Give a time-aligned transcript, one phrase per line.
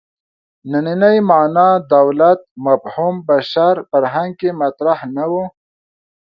[0.71, 5.33] نننۍ معنا دولت مفهوم بشر فرهنګ کې مطرح نه و.